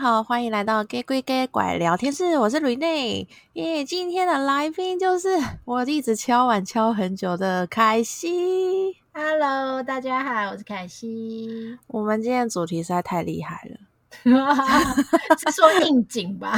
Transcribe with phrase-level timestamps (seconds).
[0.00, 3.84] 大家好，欢迎来到 Gay 归 Gay 拐聊天室，我是 Renee 耶。
[3.84, 5.28] 今天的来宾就是
[5.64, 8.96] 我一直敲碗敲很久的凯西。
[9.12, 11.76] Hello，大家好，我是凯西。
[11.88, 13.76] 我们今天的主题实在太厉害了，
[15.36, 16.56] 是说应景吧？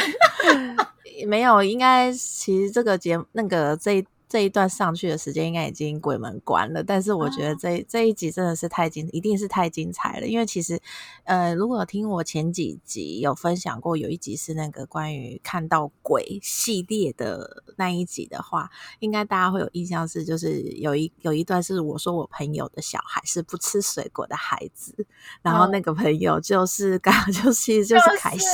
[1.26, 4.04] 没有，应该其实这个节那个这。
[4.30, 10.26] 这一段上去的时间应该已经鬼门关了，但是我觉得这、哦、这一集真的是太精，一定是太精彩了。
[10.28, 10.80] 因为其实，
[11.24, 18.70] 呃，如果听我前几集有分享过，有一集是那个关于看到鬼系列的那一集的话，
[19.00, 24.94] 应该大家会有印象是，就是有一有一段是我说我朋友的小孩是不吃水果的孩子，
[25.42, 28.46] 然后那个朋友就是刚好就 是就是凯西，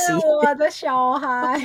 [0.43, 1.55] 我的小孩，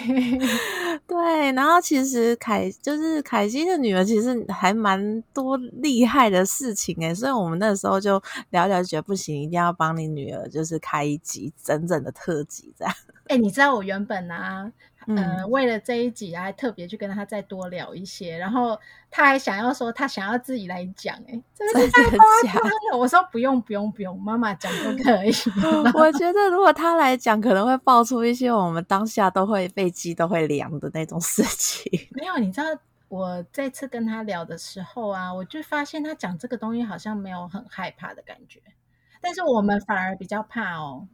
[1.08, 4.01] 对，然后其实凯就是凯西的女儿。
[4.04, 12.94] 其实还蛮多厉害的事情诶，所以我们那时候就聊聊，觉得不行，一定要帮你女儿，就是开一集整整的特辑这样。
[13.28, 14.70] 哎，你知道我原本啊，
[15.06, 18.76] 嗯、呃，为了这一集啊，还特别去跟他再多聊一些，然后
[19.10, 22.54] 他还想要说他想要自己来讲，哎，真的是太夸张
[22.90, 22.98] 了。
[22.98, 25.32] 我说不用不用不用，妈妈讲都可以。
[25.94, 31.90] 我觉得如果他来讲，可能会爆出一些我们当下都会背脊都会凉的那种事情。
[32.10, 32.66] 没有，你知道。
[33.12, 38.62] 我再次跟他聊的时候啊，我就发现他讲这个东西好像没有很害怕的感觉，
[39.20, 41.06] 但是我们反而比较怕哦。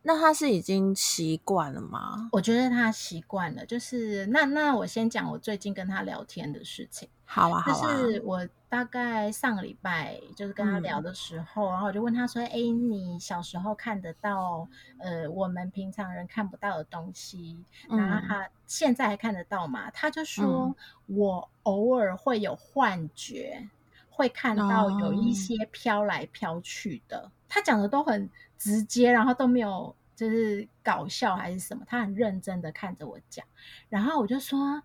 [0.00, 2.30] 那他是已经习惯了吗？
[2.32, 7.10] 我觉得他习惯了，就是那那我先讲我最近跟他聊天的事情。
[7.32, 7.96] 好啊，好啊。
[7.96, 20.74] 就是我大概上个礼拜就是跟他聊的时候，嗯、然后我就问他说：“哎，你小时候看得到呃我们平常人看不到的东西，然后他现在还看得到吗？”他就说
[21.06, 23.68] ：“嗯、我偶尔会有幻觉，
[24.08, 27.18] 会看到有一些飘来飘去的。
[27.18, 33.46] 哦”他讲的都很直接，然后都没有就是搞笑还是什么，他很认真的看着我讲，
[33.88, 34.82] 然后我就说。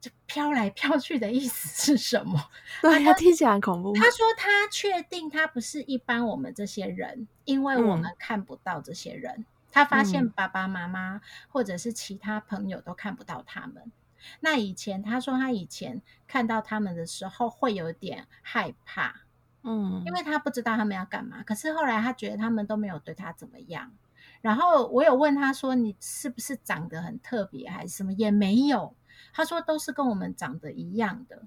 [0.00, 2.40] 这飘来飘去的意思是什么？
[2.80, 3.92] 对，他听起来很恐怖。
[3.94, 9.34] 他说他确定他不是一般我们这些人，因为我们看不到这些人。
[9.36, 13.82] 嗯、他发现爸爸妈妈或者是其他朋友都看不到他们。
[13.84, 13.92] 嗯、
[14.40, 19.22] 那以前他说他以前看到他们的时候会有点害怕，
[19.64, 21.42] 嗯，因为他不知道他们要干嘛。
[21.42, 23.92] 可是后来他觉得他们都没有对他怎么样。
[24.40, 28.94] 然后我有问他说：“你是不是长得很特别还是什么？”也没有。
[29.32, 31.42] 他说都是跟我们长得一样的，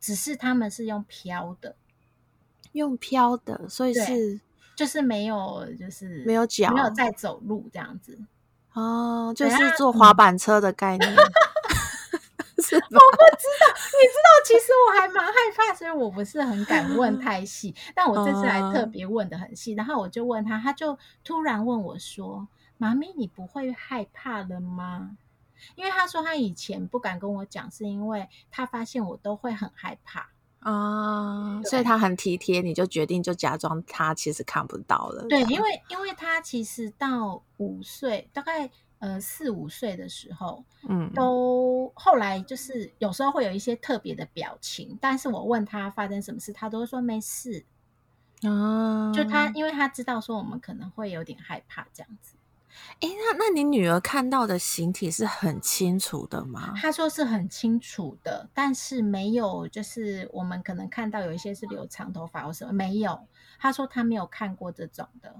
[0.00, 1.76] 只是他们是用飘的，
[2.72, 4.40] 用飘的，所以是
[4.76, 8.18] 就是没有，就是没有脚，没有在走路这样子。
[8.72, 11.14] 哦，就是坐滑板车的概念。
[12.66, 17.74] 我不知道，你知道，其实我还蛮害怕，所以我不是很敢问 太细。
[17.94, 25.16] 但我这次还特别问的很细，然后我就问他，他就突然问我说：“妈咪，你不会害怕了吗？”
[25.74, 30.28] 因为他说他以前不敢跟我讲，是因为他发现我都会很害怕
[30.60, 35.26] 啊，所以他很体贴，你就决定就假装他其实看不到了。
[35.28, 47.66] 对，因为因为他其实到五岁，大概呃四五岁的时候，嗯，都后来就是有时候会有一些特别的表情，但是我问他发生什么事，他都会说没事
[48.42, 52.36] 啊，就他因为他知道说我们可能会有点害怕这样子。
[53.00, 56.72] 哎，那那你女儿看到的形体是很清楚的吗？
[56.76, 63.26] 她说是很清楚的，但是没有，就是我们可能看到有一些是留长头发或什么，没有。
[63.58, 65.34] 她说她没有看过这种的。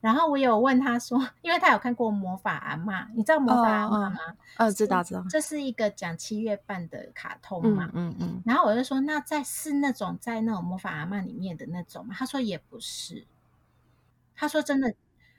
[0.00, 4.16] 然后我有问她说， 因为她有看过魔法阿嬷，你知道魔法阿嬷吗？
[4.56, 7.90] 呃、哦，知道知道，这是一个讲七月半的卡通嘛。
[7.94, 8.28] 嗯嗯。
[8.36, 12.14] 嗯，然后我就说，那在是那种在那种魔法阿嬷里面的那种吗？
[12.18, 13.26] 她说也不是。
[14.34, 14.94] 她说真的。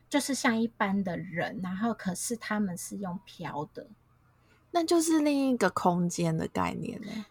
[0.09, 3.87] 就是像一般的人，然后可是他们是用飘的，
[4.71, 7.25] 那就是另一个空间的概念呢？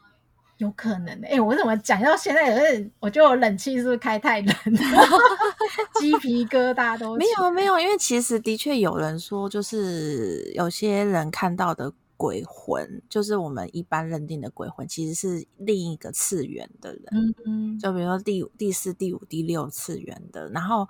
[0.59, 5.07] 有可能哎、欸，我怎么讲到现在有点，我觉得我冷气是不是开太冷了？
[6.01, 17.05] 鸡皮疙瘩都没有没有，因为其实的确有人说，就是有些人看到的鬼魂，就是我们一般认定的鬼魂，其实是另一个次元的人。
[17.13, 20.89] 嗯嗯，就比如说第五、第四、第五、第六次元的，然后。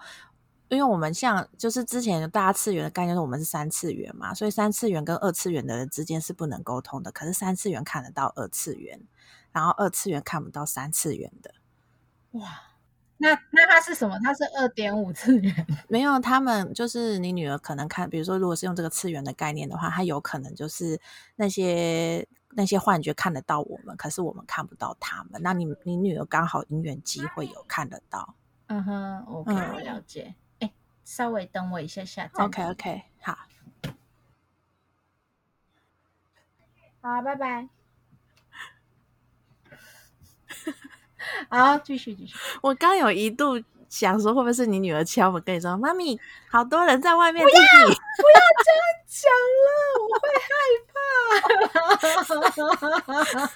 [0.69, 7.13] 因为我们像就是之前大次元的概念，是我们是三次元嘛，所以三次元跟二次元的人之间是不能沟通的。
[7.13, 9.01] 可是三次元看得到二次元，
[9.53, 11.53] 然后二次元看不到三次元的。
[12.33, 12.49] 哇，
[13.19, 14.19] 那那他是什么？
[14.25, 15.67] 他是二点五次元？
[15.89, 21.01] 没有，他们就是你女儿可能看，比如说如果是用这个次元的概念的话，他有可能就是
[21.37, 25.41] 那些那些幻觉看得到我们，可是我们看不到他们。
[25.43, 28.35] 那你你女儿刚好因缘机会有看得到。
[28.67, 30.35] 嗯哼，OK，我了解。
[31.07, 32.29] 稍微等我一下，下。
[32.35, 33.39] OK OK，好，
[37.01, 37.69] 好，拜拜。
[41.49, 42.35] 好，继续继续。
[42.61, 46.19] 我刚有一度想说，会不会是你女儿敲门跟你说：“妈咪，
[46.51, 47.61] 好多人在外面。”不要不
[47.93, 47.95] 要
[48.65, 49.31] 这样讲
[49.63, 49.69] 了，
[50.03, 50.51] 我会害
[53.37, 53.47] 怕。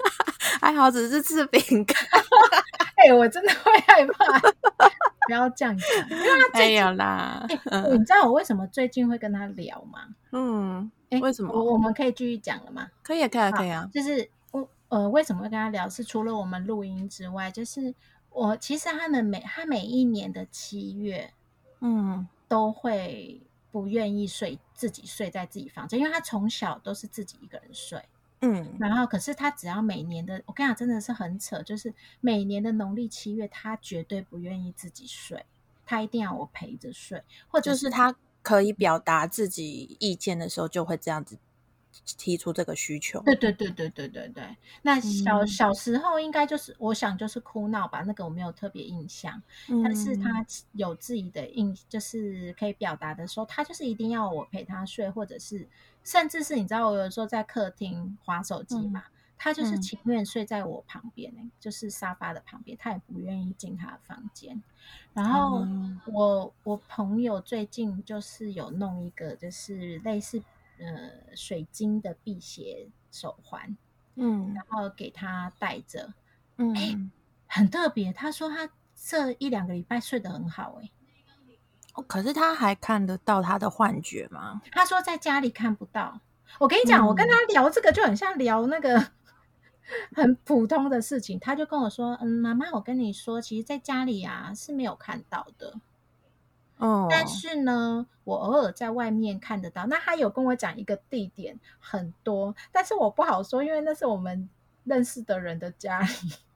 [0.62, 1.96] 还好只是吃饼干。
[2.96, 4.41] 哎，我真的会害怕。
[5.26, 7.90] 不要这样讲，因为他最近没有啦、欸。
[7.93, 10.08] 你知道我为什么最近会跟他聊吗？
[10.32, 11.52] 嗯，哎为什么？
[11.52, 12.88] 我我们可以继续讲了吗？
[13.02, 13.88] 可以啊，可以啊，可以啊。
[13.93, 15.88] 就是我呃，为什么会跟他聊？
[15.88, 17.94] 是除了我们录音之外，就是
[18.31, 21.32] 我其实他们每他每一年的七月，
[21.81, 23.40] 嗯，都会
[23.70, 28.02] 不愿意睡自己睡在自己房间，因为他从小都是自己一个人睡。
[28.42, 35.44] 嗯，然后可是他只要每年的，我跟你讲，真的是很扯，就是每年的农历七月，他绝对不愿意自己睡，
[35.84, 41.38] 他一定要我陪着睡，或者是，就是他可以表达自己意见的时候，就会这样子
[42.16, 43.20] 提出这个需求。
[43.22, 44.56] 对对对对对对对。
[44.82, 55.69] 那小、嗯、小时候应该就是，我想就是哭闹吧，那个我没有特别印象，嗯、但是他有自己的印，就是可以表达的时候，他就是一定要我陪他睡，或者是。
[56.02, 64.62] 甚至是你知道，我有时候在客厅划手机嘛，嗯、他就是情愿睡在我旁边、欸嗯、就是沙发的旁边，他也不愿意进他的房间。
[65.12, 65.58] 然后
[66.06, 70.43] 我、嗯、我朋友最近就是有弄一个，就是类似
[70.81, 73.77] 呃水晶的辟邪手环，
[74.17, 76.12] 嗯，然后给他戴着，
[76.56, 76.99] 嗯、欸，
[77.47, 78.12] 很特别。
[78.12, 80.91] 他说他这一两个礼拜睡得很好、欸，
[82.06, 84.61] 可是他还看得到他的幻觉吗？
[84.73, 86.21] 他说在家里看不到。
[86.59, 89.12] 我跟你讲，嗯、我跟他聊这个就很像聊那个
[90.17, 91.38] 很普通的事情。
[91.38, 95.75] 他就跟我说：“嗯，妈妈，我跟你说，其实在家里啊是没有看到的。
[96.81, 99.87] 哦，但是呢，我偶尔在外面看得到。
[99.87, 104.49] 那他有跟我讲一个地点很多，但是我不好说，因为那是我们
[104.85, 106.06] 认识的人的家里。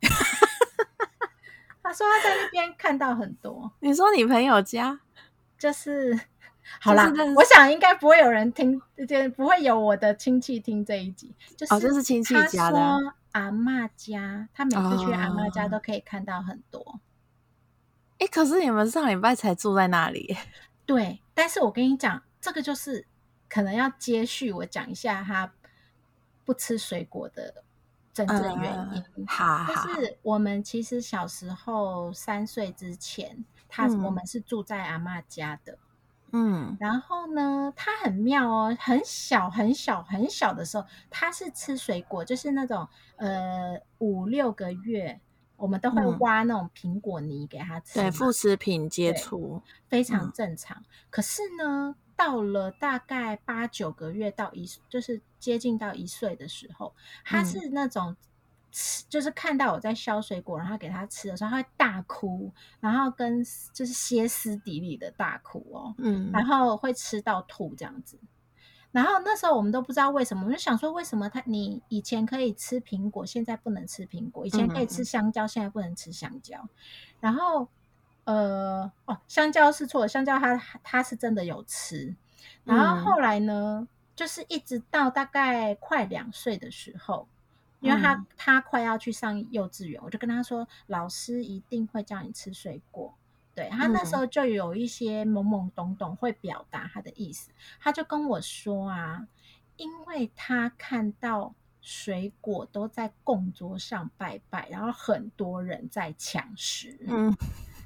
[1.83, 3.71] 他说他在那边看到很多。
[3.81, 4.99] 你说你朋友家？”
[5.59, 6.19] 就是
[6.81, 11.35] 好啦，我想应该不会有人听，就不会有我的亲戚听这一集。
[11.57, 12.99] 就是哦，这是亲戚家说
[13.33, 17.01] 阿嬷家，他每次去阿嬷家都可以看到很多。
[18.27, 20.37] 可是你们上礼拜才住在那里。
[20.87, 23.07] 对，但是我跟你讲，这个就是
[23.49, 25.53] 可能要接续我讲一下他
[26.45, 27.63] 不吃水果的
[28.13, 29.27] 真正原因。
[29.27, 33.45] 好、嗯，就是我们其实小时候三岁之前。
[33.67, 35.77] 他我们是住在阿妈家的，
[36.31, 42.87] 嗯，然后呢，他很妙哦，很小很小很小的时候，他是吃水果，就是那种
[43.17, 45.21] 呃五六个月，
[45.65, 50.77] 我们都会挖那种苹果泥给他吃，对，副食品接触非常正常。
[50.77, 56.95] 嗯、可是呢，到了大概八九个月到一，就是接近到一岁的时候，
[57.25, 58.11] 他是那种。
[58.11, 58.17] 嗯
[58.77, 62.51] 吃就是看到我在削水果，然后给他吃的时候，他会大哭，
[62.81, 63.41] 然后跟
[63.73, 68.19] 就是歇斯底里的大哭哦，嗯，然后会吃到吐这样子。
[68.95, 76.67] 然后那时候我们都不知道为什么，我就想说为什么他你以前可以吃苹果，现在不能吃苹果；以前可以吃香蕉，现在不能吃香蕉。
[77.21, 77.69] 然后
[78.25, 82.15] 呃哦，香蕉是错，香蕉他他是真的有吃。
[82.63, 87.27] 然后后来呢，就是一直到大概快两岁的时候。
[87.81, 93.13] 因为他、嗯、他快要去上幼稚园，我就跟他说，老师一定会叫你吃水果。
[93.55, 99.27] 对，他那时候就有一些懵懵懂懂会表达他的意思，他就跟我说啊，
[99.77, 106.99] 因为他看到水果都在供桌上拜拜，然后很多人在抢食。
[107.07, 107.35] 嗯。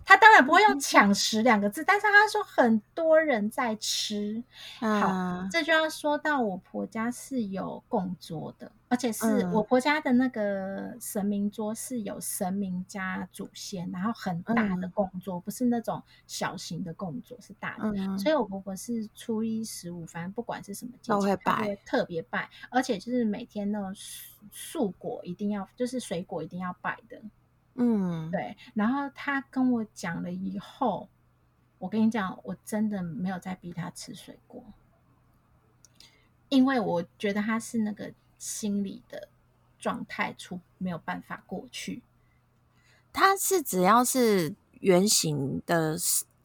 [0.08, 4.42] 他当然不会用“抢食”两个字，但是他说很多人在吃。
[4.80, 18.18] 好，这就要说到我婆家是有供桌的，而且是我婆家的那个神明桌是有神明加祖先，然后很大的供桌，不是那种小型的供桌，是大的。
[18.18, 23.94] 所以我婆婆是初一十五，反正不管是什么节都会拜，特别拜，而且就是每天那种
[24.50, 27.20] 素果一定要，就是水果一定要拜的。
[27.80, 28.56] 嗯，对。
[28.74, 31.08] 然后他跟我讲了以后，
[31.78, 34.64] 我跟你讲，我真的没有再逼他吃水果，
[36.48, 39.28] 因为我觉得他是那个心理的
[39.78, 42.02] 状态出没有办法过去。
[43.12, 45.96] 他是只要是圆形的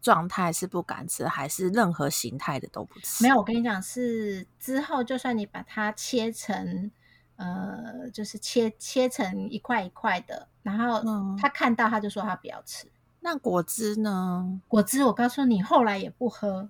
[0.02, 3.24] 状态是不敢吃，还是任何形态的都不吃？
[3.24, 6.92] 没有，我跟你讲，是之后就算你把它切成。
[7.44, 11.04] 呃，就是切切成一块一块的，然后
[11.38, 12.88] 他看到他就说他不要吃。
[12.88, 14.62] 嗯、那果汁呢？
[14.70, 16.70] 果汁我告诉你，后来也不喝。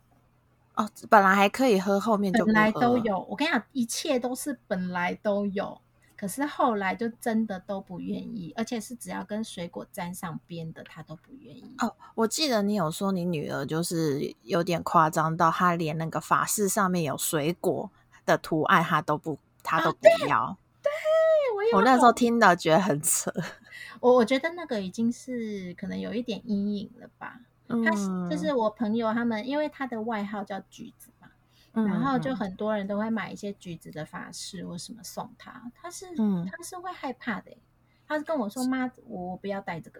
[0.74, 2.44] 哦，本来还可以喝，后面就。
[2.44, 3.20] 本来都有。
[3.30, 5.80] 我跟你讲，一切都是本来都有。
[6.15, 11.75] 可是后来就真的都不愿意，而且是只要跟水果沾上边的，他都不愿意。
[11.77, 17.92] 哦，我记得你有说你女儿就是有点夸张到，她连那个法式上面有水果
[18.25, 20.58] 的图案，她都不，她都不要。
[21.72, 23.32] 我，我那时候听到觉得很扯。
[24.01, 27.39] 我我觉得那个已经是可能有一点阴影了吧。
[27.67, 27.91] 嗯，他
[28.29, 31.29] 就是我朋友他们，因为他的外号叫橘子嘛。
[31.75, 37.51] 然后就很多人都会买一些橘子的法式或什么送他，他是、嗯、他是会害怕的，
[38.08, 40.00] 他是跟我说妈，我不要戴这个，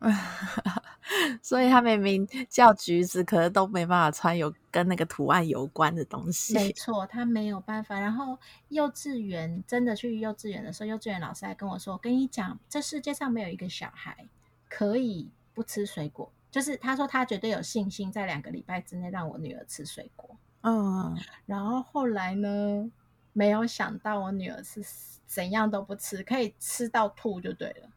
[1.42, 6.54] 所以他明明叫橘子，可是都没办法穿有跟那个图案有关的东西。
[6.54, 7.98] 没错，他没有办法。
[7.98, 8.38] 然后
[8.68, 14.28] 幼稚园真的去幼稚园的时候，幼稚园老师还跟我说：“我跟你讲，这世界上没有一个小孩
[14.68, 20.36] 可以不吃水果。”就是他说他绝对有信心，在两个礼拜之内让我女儿吃水果。
[20.62, 22.90] 嗯，然后后来呢？
[23.34, 24.82] 没有想到我女儿是
[25.24, 27.88] 怎样都不吃，可以吃到吐就对了。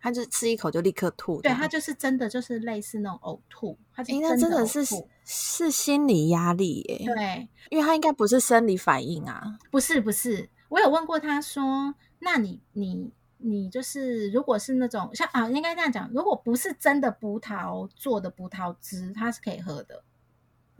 [0.00, 3.78] 她就吃一口就立刻吐，对，他就是真的就是类似那种呕吐。
[3.94, 4.82] 她应该真的是
[5.24, 7.02] 是心理压力耶。
[7.04, 9.58] 对，因为他应该不是生理反应啊。
[9.70, 20.02] 不是不是，我有问过他说：“那你你你就是如果是那种像啊，应该这样讲，如果不是真的葡萄做的葡萄汁，它是可以喝的。”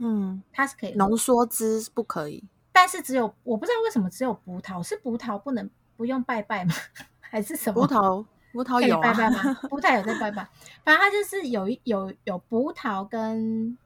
[0.03, 6.73] 嗯，它是可以浓缩汁不可以，但是只有我不知道为什么只有葡萄是葡萄不能不用拜拜吗？
[7.21, 7.85] 还是什么？
[7.85, 9.53] 葡萄葡萄有、啊、拜拜吗？
[9.69, 10.49] 葡萄有在拜拜，
[10.83, 13.77] 反正它就是有有有葡萄跟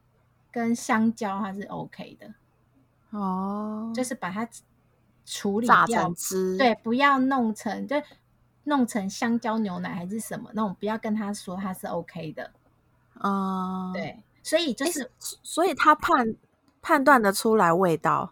[0.52, 2.34] 跟香蕉，它是 OK 的
[3.12, 4.48] 哦，就是把它
[5.26, 7.96] 处理掉榨成汁，对，不要弄成就
[8.64, 12.52] 弄成香蕉牛奶还是什么那种，不要跟他说它是 OK 的，
[13.20, 14.24] 哦、嗯，对。
[14.44, 16.36] 所以就是，所以他判
[16.80, 18.32] 判断的出来味道。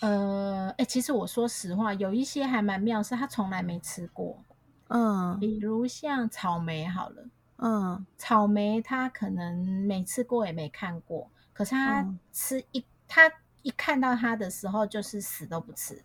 [0.00, 4.36] 呃，哎、欸，其实我说实话，有一些还蛮妙，是他从来没吃过。
[4.94, 7.24] 嗯，比如像草莓好了，
[7.56, 13.32] 嗯，草莓他可能没吃过也没看过，可是他吃一、嗯、他
[13.62, 16.02] 一看到他的时候，就是死都不吃。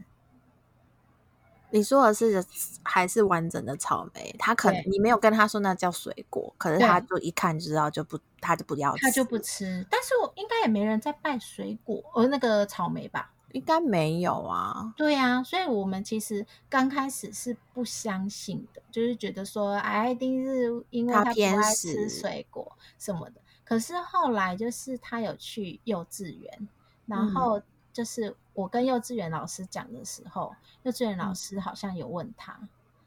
[1.70, 2.41] 你说的是
[2.82, 4.34] 还是完整的草莓？
[4.39, 9.86] 他可能你没有跟他说那叫水果，可是他就一看就知道就不，他就不要吃，他就不吃。
[9.91, 13.34] 但是我应该也没人在拜水果，呃，那个草莓吧？
[13.51, 14.93] 应该没有啊。
[14.97, 23.41] 对啊，所以我们其实刚开始是不相信的，就是觉得说，哎，一定是因为他不爱吃水果什么的。
[23.63, 26.67] 可是后来就是他有去幼稚园，
[27.05, 27.61] 然后。
[27.93, 32.55] 就是我跟幼稚园老师讲的时候，幼稚园老师好像有问他，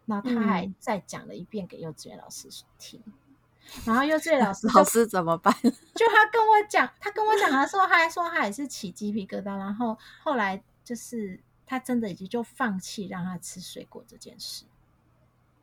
[0.07, 3.01] 那、嗯、他还再讲了一遍给幼稚园老师听，
[3.85, 5.55] 然后幼稚园老师老师怎么办？
[5.63, 14.65] 就他跟我讲，他跟我讲的时候，他还说他也是起鸡皮疙瘩，然后后来就是他真的已经就放弃让他吃水果这件事。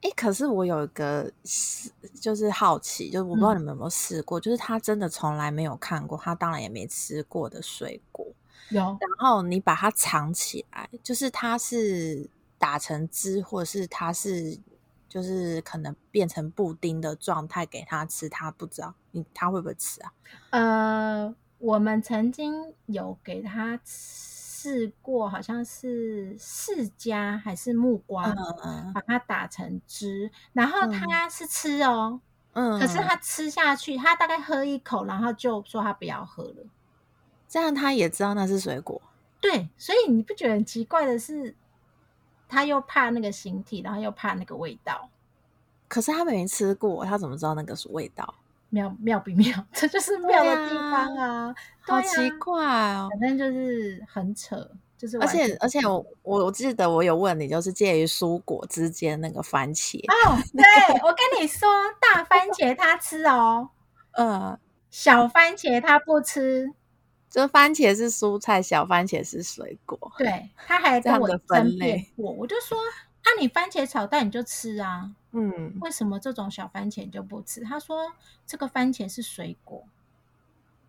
[0.02, 1.90] 哎、欸，可是我有一个是
[2.22, 8.26] 就是好奇，就是我不知道你们有没有试过、嗯，就是他真的从来没有看过，他当然也没吃过的水果。
[8.70, 14.60] 有，然后你把它藏起来，就是它是打成汁，或者是它是
[15.08, 20.14] 就是可能变成布丁的状态给他吃，他不知道你他会不会吃啊？
[20.50, 28.36] 呃，我们曾经有给他试过，好像是释迦还是木瓜，
[28.94, 32.20] 把它打成汁，然后他是吃哦，
[32.54, 36.66] 嗯，可是他吃下去，他大概喝一口，然后就说他不要喝了。
[37.48, 39.02] 这样他也知道那是水果，
[39.40, 41.56] 对，所以你不觉得很奇怪的是，
[42.48, 45.10] 他又怕那个形体，然后又怕那个味道。
[45.88, 48.36] 可是他没吃过，他怎么知道那个是味道？
[48.70, 49.48] 妙妙不妙？
[49.72, 51.56] 这就是妙的地方啊，啊！
[51.80, 60.66] 好奇怪哦，反正就是很扯，就是而且而且我我记得我有问你，就是介于蔬果之间那个番茄哦， 对
[61.02, 61.70] 我跟你说，
[62.02, 63.70] 大番茄他吃哦，
[64.12, 66.74] 呃，小番茄他不吃。
[67.30, 69.98] 就番茄是蔬菜，小番茄是水果。
[70.18, 72.78] 对，他还 跟我争辩过，我就说
[73.24, 78.14] ：“啊，你番茄炒蛋你就吃啊，嗯，为什么这种小番茄你就不吃？”他说
[78.48, 79.84] ：“这个番茄是水果。”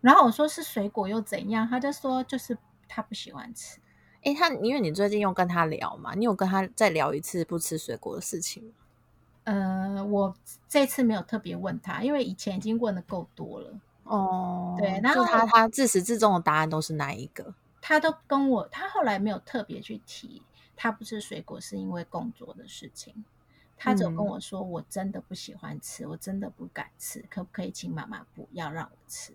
[0.01, 3.79] 然后我说：“是水果又怎样？”他就说：“就是他不喜欢吃。”
[4.23, 8.71] 诶，他因为你最近又跟他聊嘛，你有跟他再聊一次不吃水果的事情吗？
[9.45, 10.35] 呃，我
[10.67, 13.79] 这次没有特别问他，因为以前已经问的够多了。
[14.09, 17.53] 哦，对，然后他他自始至终的答案都是哪一个？
[17.81, 20.41] 他都跟我，他后来没有特别去提，
[20.75, 23.23] 他不吃水果是因为工作的事情。
[23.77, 29.33] 他只有跟我说，我真的不喜欢吃，嗯，我真的不敢吃，可不可以请妈妈不要让我吃？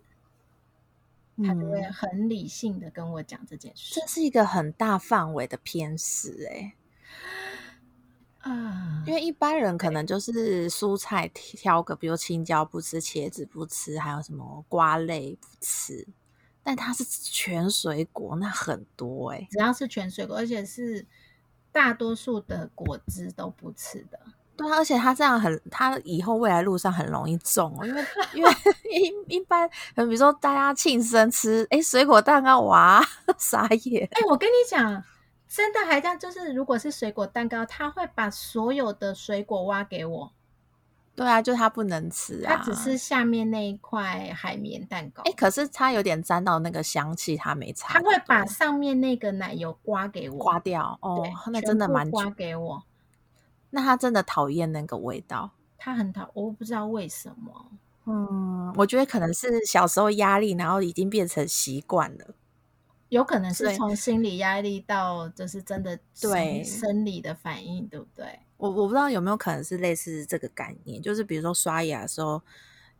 [1.43, 3.99] 他就会很理性的跟我讲这件事。
[3.99, 6.75] 这是一个很大范围的偏食，欸，哎，
[8.45, 16.07] 啊，因为一般人可能就是蔬菜挑个，比如青椒不吃，茄子不吃，还有什么瓜类不吃，
[16.61, 21.07] 但它是全水果，那很多哎、欸，只要是全水果，而且是
[21.71, 24.19] 大多数的果汁都不吃的。
[24.55, 28.51] 对，而且他这样很，他以后未来路上很容易中哦，因为 因为
[29.27, 33.03] 一一般，比如说大家庆生吃，哎，水果蛋糕哇，
[33.39, 34.07] 傻眼！
[34.11, 35.03] 哎，我跟你讲，
[35.47, 40.31] 真的还这样，就是如果是水果蛋糕，他会把所有的水果挖给我。
[41.15, 45.23] 对啊，就他不能吃啊，他只是下面那一块海绵蛋糕。
[45.23, 47.93] 哎，可是他有点沾到那个香气，他没擦。
[47.93, 52.83] 他会把上面那个奶油刮给我，刮掉哦，那真的蛮刮给我。
[53.69, 57.71] 那他真的讨厌那个味道，他很讨，我不知道为什么。
[58.05, 62.35] 嗯，我觉得可能是小时候压力，然后已经变成习惯了。
[63.15, 68.39] 有可能是从心理压力到就是真的对生理的反应，对，对不对？
[68.57, 72.41] 我我不知道有没有可能是类似这个概念，就是比如说刷牙的时候，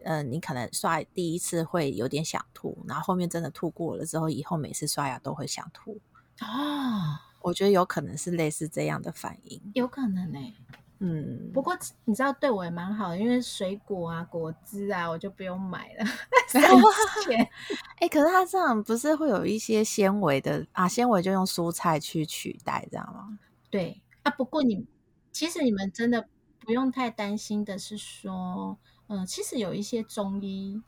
[0.03, 5.99] 嗯、呃，你可能刷第一次会有点想吐，然后后面真的吐过了之后，以后每次刷牙都会想吐
[6.39, 7.19] 哦。
[7.41, 10.53] 我觉得有可能是类似这样的反应，有可能呢、欸。
[11.07, 16.05] 嗯，不过你知道对我也蛮好的，因为水果啊、果汁啊，我就不用买了，
[16.49, 16.59] 省
[17.23, 17.39] 钱。
[17.97, 20.87] 哎、欸，可是它这样不是会有一些纤维的啊？
[20.87, 23.37] 纤维就用蔬菜去取代，这样吗？
[23.69, 24.31] 对啊。
[24.31, 24.87] 不过你
[25.31, 26.27] 其实你们真的
[26.59, 30.81] 不用太担心的是说，嗯，其实有一些中医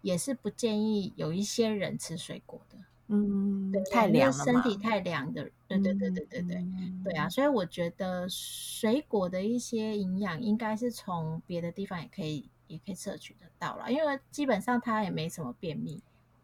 [0.00, 2.78] 也是不建议有一些人吃水果的。
[3.10, 16.02] 嗯，对，太凉了，身体太凉的，对对对对对对，嗯、对啊，所以我觉得水果的一些营养应该是从别的地方也可以也可以摄取得到了，因为基本上它也没什么便秘。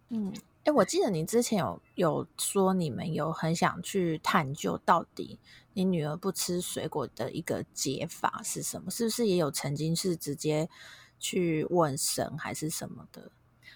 [0.08, 0.32] 嗯，
[0.64, 5.38] 哎，我记得你之前有有说你们有很想去探究到底
[5.74, 8.90] 你女儿不吃水果的一个解法是什么？
[8.90, 10.70] 是不是也有曾经是直接
[11.18, 13.30] 去问神还是什么的？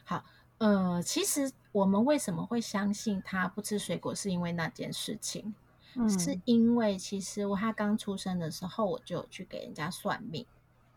[0.05, 0.24] 好。
[0.59, 5.55] 呃，其实我们为什么会相信他不吃水果，是因为那件事情，
[5.94, 10.44] 嗯、是因为其实我他刚出生的时候，我就有去给人家算命。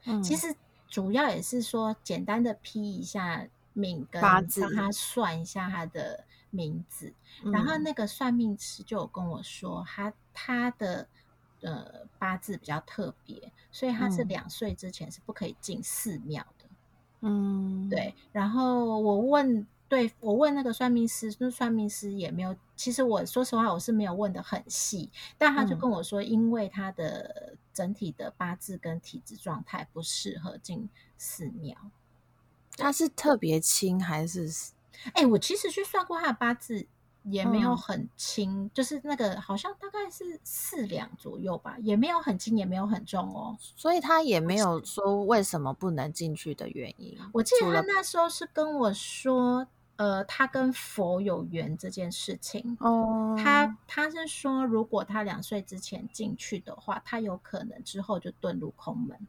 [0.05, 0.55] 嗯，其实
[0.87, 7.13] 主要也是说简单的批一下命，跟帮他算一下他的名字。
[7.43, 11.07] 嗯、然后那个算命师就有跟我说，他他的
[11.61, 16.60] 呃八字比较特别，所以他是两岁之前是不可以进寺庙的。
[17.21, 18.13] 嗯，对。
[18.31, 22.55] 然后我问，对，我问那个算命师，那算命师也没有。
[22.75, 31.75] 其实我说实话，我是没有问的很细，但他就跟我说，因为他的整体的八字跟体质状态不适合进寺庙。
[32.77, 34.49] 他是特别轻还是？
[35.13, 36.87] 哎，我其实去算过他的八字。
[37.23, 43.55] 也没有很轻，嗯、就是那个好像大概是四两左右吧，也没有很轻，也没有很重哦。
[43.75, 47.15] 所以他也没有说为什么不能进去的原因。
[47.31, 52.75] 我记得他那时候是跟我说，呃，他跟佛有缘这件事情。
[52.79, 59.27] 哦，他他是说，如果他两岁之前进去的话，他有可能之后就遁入空门，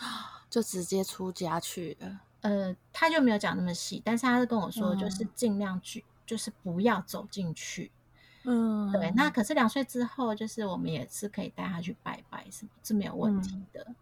[0.48, 2.20] 就直接出家去了。
[2.40, 6.00] 呃，他就没有讲那么细，但是他是跟我说，就是尽量去。
[6.00, 7.90] 嗯就是不要走进去，
[8.44, 9.10] 嗯，对。
[9.16, 13.84] 那可是两岁之后，就是我们也是可以带他去拜拜，是是没有问题的。
[13.88, 13.96] 嗯、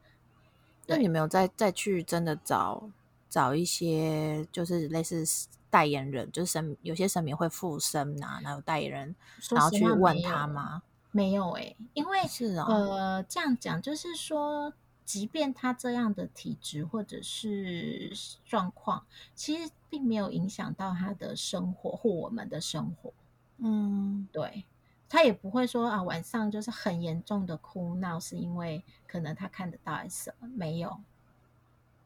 [0.87, 2.90] 那你没有再再去真的找
[3.28, 5.24] 找一些，就是类似
[5.70, 9.16] 代言人，就是神有些神明会附身啊，然后代言人，
[9.50, 10.82] 然后去问他吗？
[11.14, 14.72] 没有诶、欸，因为是啊、哦，呃，这样讲就是说，
[15.12, 18.12] 即便他这样的体质或者是
[18.46, 19.70] 状况，其实。
[19.92, 23.12] 并没有影响到他的生活或我们的生活，
[23.59, 24.64] 嗯，对，
[25.07, 30.48] 他也不会说啊，晚上就是很严重的哭闹，是因为可能他看得到还是什么？
[30.48, 30.98] 没有，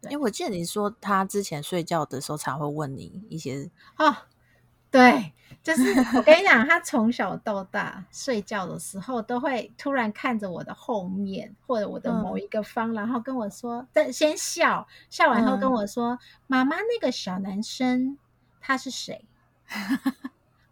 [0.03, 4.27] 因为我记得你说他之前睡觉的时候才会问你一些啊。
[4.90, 5.83] 对，就是
[6.16, 18.16] 我跟你讲，他从小到大睡觉的时候，都会突然看着我的后面或者我的某一个方，嗯、然后跟我说，在先笑，笑完后跟我说：“嗯、妈妈，那个小男生
[18.61, 19.25] 他是谁？”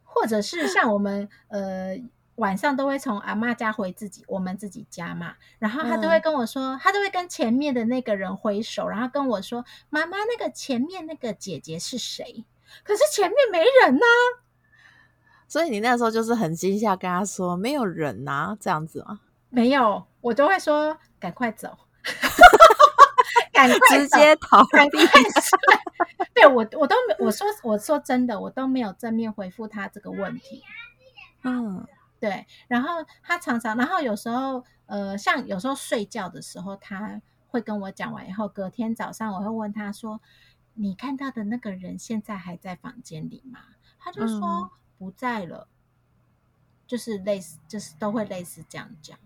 [0.04, 1.98] 或者是像我们呃
[2.36, 12.44] 晚上都会从阿妈家回自己我们自己家嘛，然后他都会跟我说，嗯、他都会跟前面的那个人挥手，然后跟我说：“妈妈，那个前面那个姐姐是谁？”
[12.82, 14.42] 可是前面没人呐、啊，
[15.46, 19.20] 所以你那时候就是很惊吓，跟他说没有人呐、啊，这样子吗？
[19.50, 21.78] 没有，我都会说赶快走，
[23.52, 24.88] 赶快直接逃开。
[26.34, 30.62] 对我，我都没我说我说真的，我都没有正面回复他这个问题。
[31.44, 31.86] 嗯，
[32.18, 40.20] 对，然后他常常，然后有时候，呃，像有时候睡觉的时候，他会跟我讲完以后，隔天早上我会问他说
[40.74, 43.60] ：“你看到的那个人现在还在房间里吗？”
[43.98, 45.66] 他就说：“嗯、不在了。”
[46.86, 49.18] 就是类似，就是都会类似这样讲。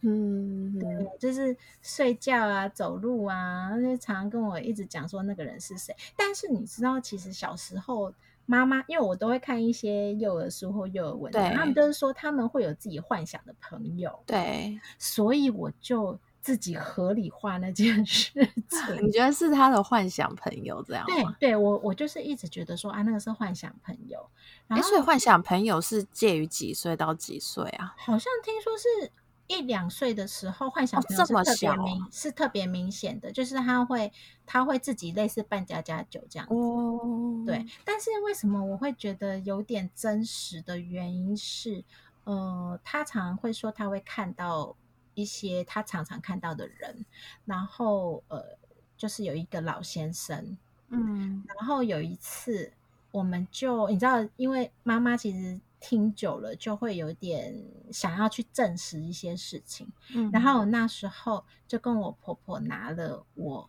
[0.00, 5.94] 嗯，对，就是睡觉啊、走路啊，就常常跟我一直讲说那个人是谁。
[6.16, 8.12] 但是你知道，其实小时候
[8.44, 18.30] 妈妈，因为我都会看一些幼儿书或幼儿文，对，他们都是说他们会有自己幻想的朋友，对，所以我就自己合理化那件 事
[18.68, 19.04] 情。
[19.04, 21.34] 你觉得是他的幻想朋友这样吗？
[21.40, 24.24] 对，对我我就是一直觉得说啊，那个是幻想朋友。
[24.68, 27.96] 然后，所以幻想朋友是介于几岁到几岁啊？
[27.98, 29.10] 好像听说是。
[29.48, 34.12] 一两岁的时候，幻想朋友是特别明，哦、是特别明显的，就是他会
[34.44, 36.52] 他会自己类似扮家家酒这样子。
[36.52, 37.64] 哦，对。
[37.84, 41.84] 但是为什么我会觉得有点真实的原因是，
[42.24, 44.74] 呃，他常常会说他会看到
[45.16, 47.04] 一些他常常看到的人，
[47.44, 48.56] 然后呃，
[48.96, 50.56] 就是有一个老先生，
[50.90, 52.72] 嗯，然后有一次
[53.10, 55.58] 我们就你知道，因为妈妈其实。
[55.78, 57.54] 听久了就会有点
[57.92, 63.68] 想要去证实一些事情，嗯，然后我那时候就跟我婆婆拿了我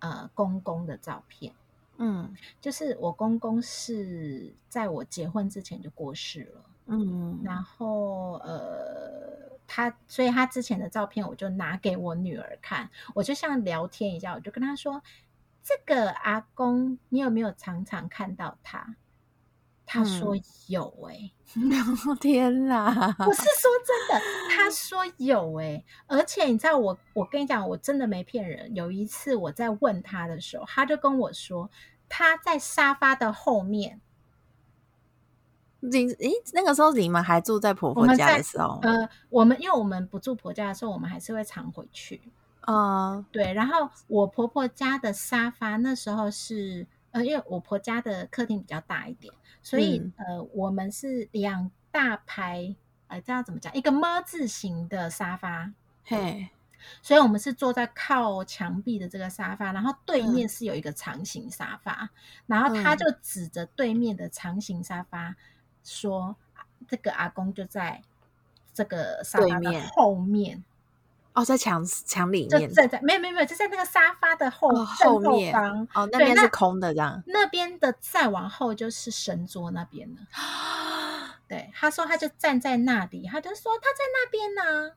[0.00, 1.52] 呃公公的照片，
[1.98, 15.02] 嗯，就是我公公是在我结婚之前就过世了，嗯，然后呃他所以他之前的照片我就拿给我女儿看，我就像聊天一样，我就跟他说，
[15.64, 18.96] 这个阿公你有没有常常看到他？
[19.86, 20.34] 他说
[20.68, 21.32] 有哎、
[22.20, 22.86] 天哪！
[23.26, 24.20] 我是说真的，
[24.54, 28.74] 他说有哎、欸，而且你知道我，我跟你讲，我真的没骗人。
[28.74, 31.70] 有一次我在问他的时候，他就跟我说
[32.10, 34.02] 他在沙发的后面。
[35.82, 38.78] 你诶，那个时候你们还住在婆婆家的时候？
[38.82, 42.20] 呃，我们因为我们不住婆家的时候，我们还是会常回去。
[42.60, 43.52] 啊、uh，对。
[43.52, 49.34] 然后我婆婆家的沙发那时候是呃，因为我婆家的客厅比较大一点。
[49.64, 52.74] 所以，嗯、呃，我们是两大排，
[53.06, 53.72] 呃，这样怎么讲？
[53.74, 55.72] 一个么字形的沙发，
[56.04, 56.48] 嘿，
[57.00, 62.08] 所以我们是坐在靠墙壁的这个沙发，然后对面是有一个长形沙发，嗯、
[62.46, 65.36] 然后他就指着对面的长形沙发
[65.84, 66.36] 说
[66.80, 68.02] ：“嗯、这个阿公就在
[68.72, 70.64] 这个沙发的后面。”
[71.34, 77.22] 哦，在墙墙里面，在在没有没有没有，就在那个沙发的后、哦、后面方哦，那边是空的这样。
[77.26, 80.20] 那边的再往后就是神桌那边了。
[81.48, 84.96] 对，他说他就站在那里，他就说他在那边呢、啊。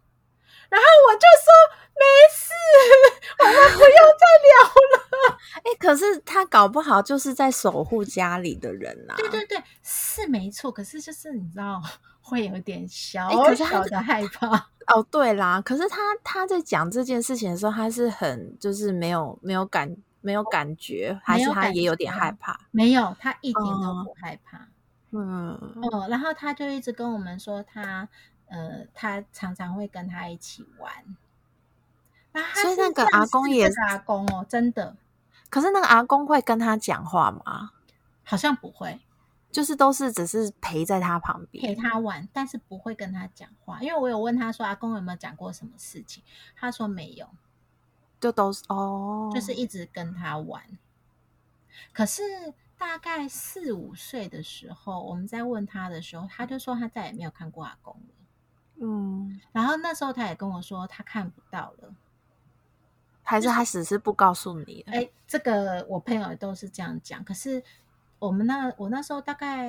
[0.70, 1.48] 然后我就说
[1.96, 2.54] 没事，
[3.40, 4.54] 我们不用再聊
[4.92, 5.38] 了。
[5.66, 9.16] 哎、欸，可是他搞不好就是在守护家里的人啊。
[9.18, 10.72] 对对对，是没错。
[10.72, 11.82] 可是就是你知道，
[12.22, 14.50] 会有点小小的害怕。
[14.50, 22.60] 欸哦，对啦，可是他他在讲这件事情的时候，他是很就是没有没有感没有感觉，还是他也有点害怕？
[22.70, 24.68] 没有，他一点都不害怕。
[25.12, 25.54] 嗯
[25.92, 28.08] 哦，然后他就一直跟我们说他
[28.48, 30.94] 呃，他常常会跟他一起玩。
[32.34, 34.96] 啊，所以那个阿公也是阿公哦，真的。
[35.50, 37.72] 可是那个阿公会跟他讲话吗？
[38.24, 39.02] 好像不会。
[39.52, 43.82] 就是都是只是陪在他旁边，陪他玩，但是不会跟他讲话。
[43.82, 46.22] 因为我有问他说，阿公有没有讲过什么事情，
[46.58, 47.30] 他说没有，
[48.20, 50.78] 就都是哦，就是一直跟他玩。
[51.94, 52.22] 可是
[52.78, 58.25] 大概四五岁的时候，我们在问他的时候，他就说他再也没有看过阿公了。
[58.82, 61.94] 嗯，然后那时候他也跟我说他看不到了，
[63.24, 64.84] 还是他只是不告诉你？
[64.88, 67.64] 哎、欸，这个我朋友都是这样讲，可是。
[68.18, 69.68] 我们那我那时候大概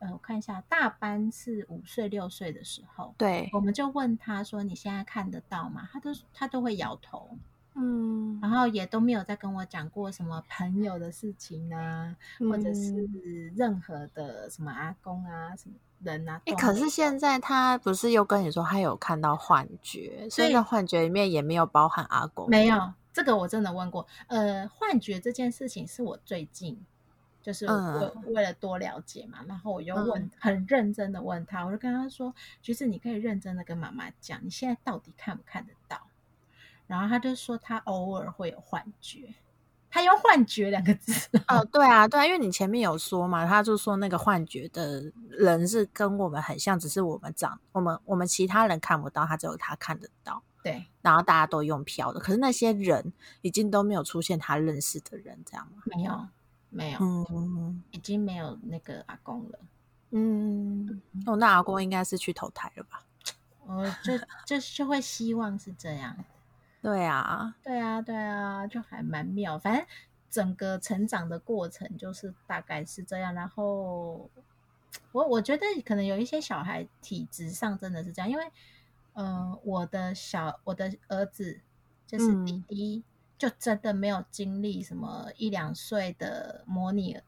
[0.00, 7.38] 呃，我看一下，大班是五岁六岁的时候，对，我们就问他说：“你现在看得到吗？”他都他都会摇头，
[7.74, 13.08] 嗯，然后也都没有再跟我讲过什么朋友的事情啊，嗯、或者是
[13.54, 16.40] 任何的什么阿公啊什么人啊。
[16.46, 22.48] 哎，可是现在他不是又跟你说他有看到幻觉，所以那幻觉里面也没有包含阿公。
[22.48, 24.06] 没有，这个我真的问过。
[24.28, 26.84] 呃，幻觉这件事情是我最近。
[27.42, 36.08] 就是我为了多了解嘛，嗯、然后我又问，很认真的问他，我就跟他说：“其实你可以认真的跟妈妈讲，你现在到底看不看得到？”
[36.88, 39.34] 然后他就说他偶尔会有幻觉，
[39.94, 41.30] 他用“幻觉”两个字。
[41.46, 50.42] 哦，对啊，对啊，因为你前面有说嘛，他就说那个幻觉的人是跟我们很像，只是我们长我们我们其他人看不到，他只有他看得到。
[50.64, 55.82] 对，然后大家都用飘的，可是那些人已经都没有出现他认识的人，这样吗？
[55.84, 56.26] 没有。
[56.70, 59.58] 没有，嗯，已经没有那个阿公了。
[60.10, 63.00] 嗯，哦，那阿公应该是去投胎了吧？
[63.64, 66.16] 哦，就就就会希望是这样。
[66.84, 69.58] 对啊，对啊，对啊，就还蛮妙。
[69.58, 69.86] 反正
[70.28, 73.32] 整个成长的过程就是大概是这样。
[73.32, 74.28] 然后
[75.12, 78.44] 我我觉得可能有一些小孩体质上真的是这样，因为
[79.14, 81.58] 嗯、呃，我的小我的儿子
[82.06, 83.04] 就是弟弟，嗯、
[83.38, 87.18] 就真的没有经历什么一两岁的模拟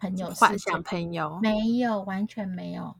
[0.00, 2.96] 朋友幻想朋友，没有，完全没有。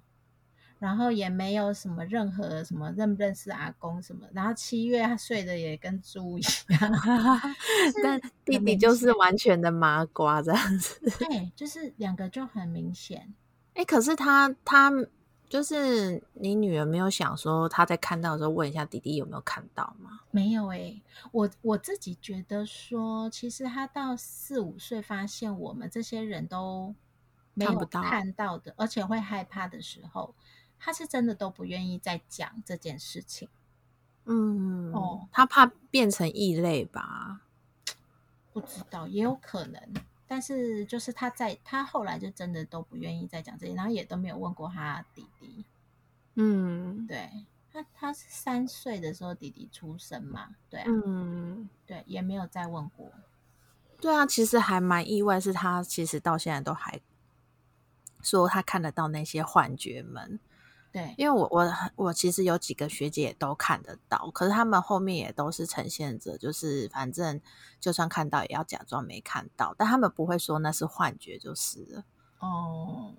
[0.80, 6.80] 然后也没有什么任何什么认不认识阿公什么，然后七月他睡得也跟猪一样，
[8.02, 10.98] 但弟弟就是完全的麻瓜这样子。
[11.20, 13.34] 对，就是两个就很明显。
[13.74, 14.90] 哎，可是他他
[15.50, 20.20] 就是你女儿没有想说他在看到的时候问一下弟弟有没有看到吗？
[20.30, 26.94] 没有哎、欸，我我自己觉得说，其实他到四五岁发现我们这些人都
[27.52, 30.34] 没有看到的，而且会害怕的时候。
[30.82, 33.48] 他是真的都不愿意再讲这件事情，
[34.24, 37.42] 嗯，哦，他怕变成异类吧？
[38.52, 39.80] 不知道，也有可能。
[40.26, 45.64] 但是就是他在，他后来就真的都不愿意再讲这些，然后也都没有问过他弟弟。
[46.36, 53.12] 嗯，对，他他是三岁的时候弟弟出生嘛，对啊，嗯，对，也没有再问过。
[54.00, 57.00] 对啊，其实还蛮意外，是他其实到现在都还
[58.22, 60.40] 说他看得到那些幻觉们。
[60.92, 67.40] 对，因为我我我其实有几个学姐也都看得到，可是他们后面也都是呈现着，就是反正
[67.78, 72.04] 就算看到也要假装没看到，但他们不会说那是幻觉就是了。
[72.40, 73.14] 哦，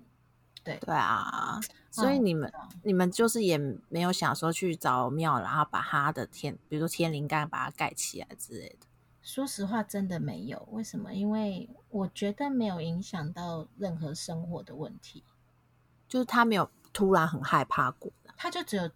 [0.62, 1.58] 对对啊，
[1.90, 3.56] 所以你们、哦、你们就是也
[3.88, 8.86] 没有想说去找庙，然后把他的天，比如说天灵盖把它盖起来之类的。
[9.22, 10.68] 说实话，真的没有。
[10.72, 11.14] 为什么？
[11.14, 15.24] 因为我觉得没有影响到任何生活的问题，
[16.06, 16.68] 就是他没有。
[16.92, 18.90] 突然很害怕过，他就只有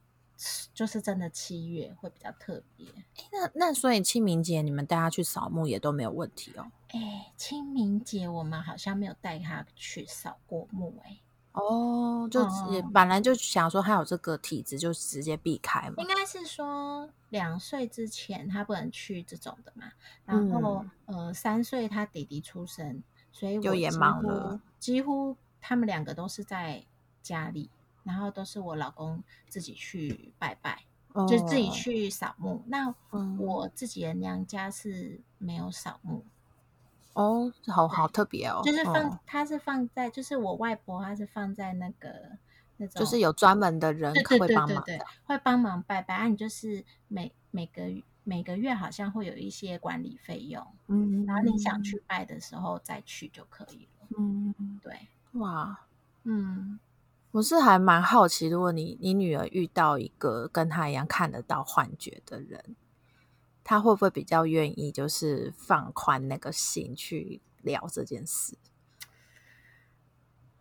[0.74, 2.86] 就是真的七月会比较特别。
[2.86, 6.66] 欸、那那所以清明节你们带他去扫墓也都没有问题哦。
[6.88, 11.20] 哎、欸，清明节我们好像没有带他去扫过墓哎、欸。
[11.52, 15.94] 哦，就也本来就想说他有这个体质，就直接避开嘛。
[15.96, 19.90] 应该是说两岁之前他不能去这种的嘛。
[20.26, 24.60] 然后、嗯、呃三岁他弟弟出生，所以我就也忙了。
[24.78, 26.84] 几乎他们两个都是在
[27.22, 27.70] 家里。
[28.06, 32.62] 然后都是我老公自己去拜拜，哦、就自己去扫墓。
[32.68, 32.94] 那
[33.38, 36.24] 我自己的娘家是没有扫墓。
[37.14, 38.60] 哦，好好特别哦。
[38.62, 42.38] 就是放，他是放在，就是我外婆，她是放在那个
[42.76, 46.14] 那种，就是有专门的人会帮忙的，会帮忙拜拜。
[46.14, 47.82] 啊，你就是每每个
[48.22, 54.06] 每个月好像会有一些管理费用，嗯，然后你想去拜的时候再去就可以了。
[54.18, 55.80] 嗯，对，哇，
[56.24, 56.78] 嗯。
[57.36, 62.74] 我是还蛮好奇，如果你你女儿遇到一个跟她一样看得到幻觉的人，
[63.62, 68.56] 她会不会比较愿意就是放宽那个心去聊这件事？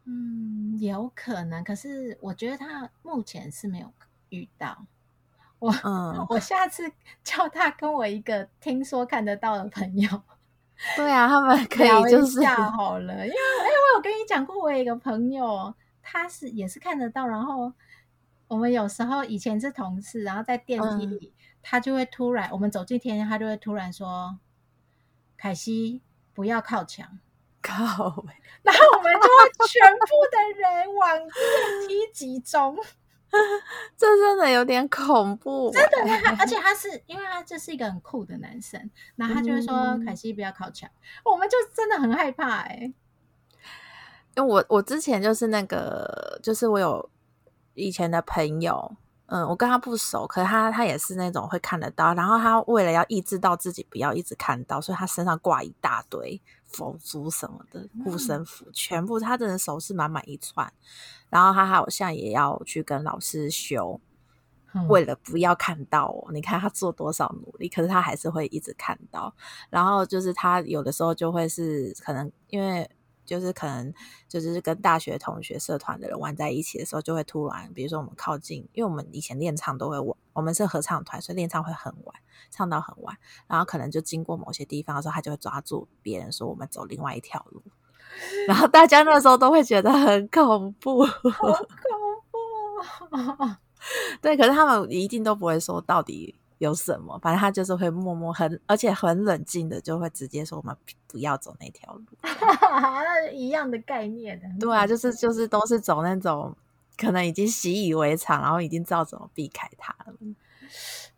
[0.04, 1.64] 嗯，有可能。
[1.64, 3.94] 可是我觉得她目前是没有
[4.28, 4.86] 遇到。
[5.60, 6.92] 我嗯，我下次
[7.24, 10.10] 叫她跟我一个听说看得到的朋友，
[10.98, 13.14] 对啊，他们 可以就是好了。
[13.14, 15.74] 因为哎，我有跟你讲过，我有一个朋友。
[16.08, 17.74] 他是也是看得到，然后
[18.48, 24.38] 我们有时候以前是同事，然后在电梯里，嗯、他就会突然，我们走进天梯，他就会突然说
[25.36, 27.18] ：“凯西，不要靠墙。
[27.66, 27.76] ”靠！
[28.62, 32.78] 然后我们就会全部的人往电梯集中，
[33.98, 35.72] 这真的有点恐怖。
[35.72, 40.88] 真的，他而且他是因为他就 是一个很酷的男生，然后他就会说：“嗯、凯西，不要靠墙。”
[41.26, 42.94] 我们就真的很害怕哎、欸。
[44.36, 47.10] 因为我我之前就是那个，就是我有
[47.74, 60.72] 以前的朋友，嗯，我跟他不熟，可是他他也是那种会看得到，然后他为了要抑制到自己不要一直看到，所以他身上挂一大堆佛珠什么的护身符，全部他的手是满满一串，
[61.30, 64.02] 然后他好像也要去跟老师修，
[64.90, 69.34] 为了不要看到我，你看他做多少努力，可是他还是会一直看到，
[69.70, 72.90] 然后就是他有的时候就会是可能因为。
[73.26, 73.94] 就是可能
[74.28, 82.16] 就是跟大学同学社团的人玩在一起的时候，就会突然，比如说我们靠近，因为我们以前练唱都会晚，我们是合唱团，所以练唱会很晚，
[82.52, 87.62] 唱到很晚，然后可能就经过某些地方的时候，他就会抓住别人说我们走另外一条路，
[88.48, 91.68] 然后大家那时候都会觉得很恐怖，好恐
[92.32, 92.38] 怖，
[94.22, 100.76] 对，可是他们一定都不会说到底有什么，反正他就是会默默很，而且很冷静的，就会直接说我们
[101.08, 102.06] 不要走那条路。
[102.24, 104.40] 那一样的概念。
[104.60, 106.56] 对啊，就是就是都是走那种
[106.98, 110.14] 可能已经习以为常，然后已经知道怎么避开他了。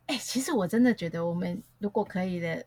[0.08, 2.65] 哎、欸，其实我真的觉得，我们如果可以的，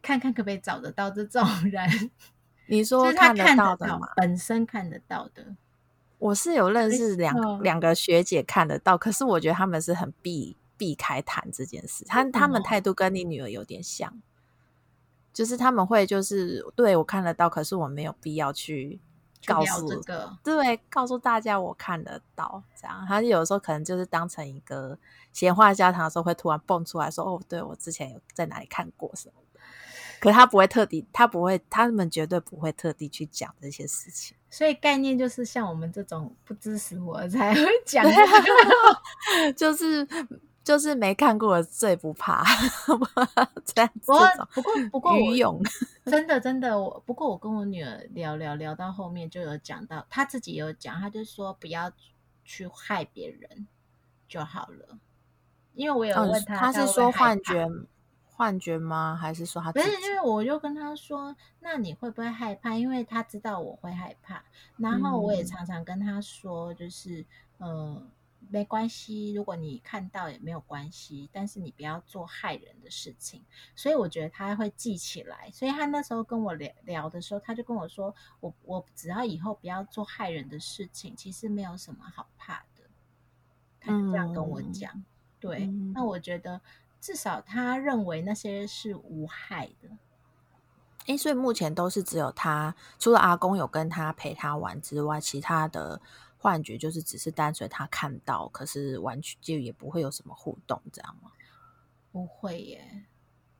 [0.00, 2.10] 看看可不可以找得到这种人。
[2.66, 4.08] 你说看得到的吗？
[4.16, 5.54] 本身看得到的，
[6.18, 10.56] 我是有认识两两个学姐看得到，可是我觉得他们是很避。
[10.82, 14.20] 避开谈这件事，他他们态度跟你女儿有点像，
[15.32, 18.98] 就是他们会就是对我看得到，可是我没有必要去
[19.46, 23.06] 告诉这个，对，告诉大家我看得到这样。
[23.06, 24.98] 他有时候可能就是当成一个
[25.32, 29.34] 闲话家常的时候，会突然蹦出来说：“哦，对我之前有在哪里看过什么。”
[30.18, 34.36] 可他不会特地，他不会，他们绝对不会特地去讲这些事情。
[34.50, 38.04] 所以概念就是像我们这种不支持我才会讲，
[39.56, 40.08] 就是。
[40.64, 42.44] 就是没看过的最不怕，
[43.66, 44.00] 这样子。
[44.06, 45.60] 不过不过不过，愚勇
[46.04, 47.02] 真的真的我。
[47.04, 51.90] 不过我跟我女儿聊聊聊到后面，就有讲到，她自己有讲，她就说不要
[52.44, 53.66] 去害别人
[54.28, 54.98] 就好了。
[55.74, 57.68] 因为我有问她，她是说幻觉
[58.24, 59.18] 幻觉吗？
[59.20, 59.72] 还是说她？
[59.72, 62.76] 不是，因为我就跟她说，那你会不会害怕？
[62.76, 64.44] 因为她知道我会害怕，
[64.76, 67.26] 然后我也常常跟她说，就是
[67.58, 67.68] 嗯。
[67.96, 68.02] 呃
[68.52, 73.42] 没关系，如果你看到也没有关系，但是你不要做害人的事情。
[73.74, 75.50] 所以我觉得他会记起来。
[75.50, 82.84] 所以他那时候跟我聊聊的时候，他就跟我说：“我我只要以后不要做害人的事情，其实没有什么好怕的。”
[83.80, 84.92] 他就这样跟我讲。
[84.96, 85.04] 嗯、
[85.40, 86.60] 对，嗯、那我觉得
[87.00, 89.88] 至少他认为那些是无害的。
[91.06, 96.02] 诶，所以目前都是只有他，除了阿公有跟他陪他玩之外，其他的。
[96.42, 101.30] 幻觉就是只是单纯他看到，可是完全就也不会有什么互动，这样吗？
[102.10, 103.04] 不会耶。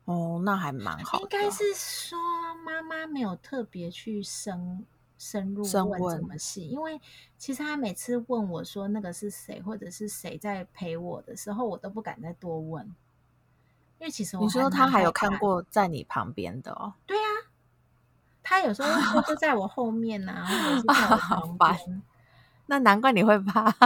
[0.07, 1.23] 哦，那还蛮好的。
[1.23, 2.19] 应该是说
[2.67, 4.85] 妈妈没有特别去深
[5.17, 7.01] 深入问怎么事，因为
[7.39, 12.85] 其实他每次问我说那个是谁，或者是谁在陪我的时候，我都不敢再多问，
[14.01, 16.95] 因为其实我你说他还有看过在你旁边的哦？
[17.07, 17.47] 对呀、啊，
[18.43, 21.17] 他有时候就在我后面呐、啊，或者是在我
[21.57, 22.03] 旁边。
[22.73, 23.71] 那难怪你会怕，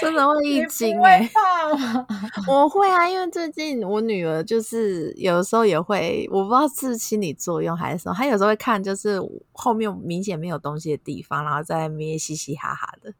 [0.00, 1.28] 真的会一惊哎、欸！
[1.34, 9.20] 怕我会啊，因为最近我女儿就是有时候也会，我不知道是心理作用还是什么，她有时候会看，就是
[9.52, 13.12] 后面明显没有东西的地方，然后在那边嘻嘻哈哈的，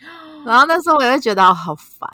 [0.46, 2.08] 然后那时候我也会觉得好烦。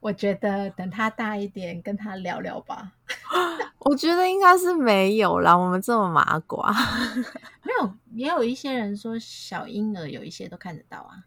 [0.00, 2.92] 我觉得等他大一点，跟他聊聊吧。
[3.80, 6.72] 我觉得应该是没有啦，我们这么麻瓜。
[7.62, 11.24] 没有，也有一些人说小婴儿有一些都看得到啊。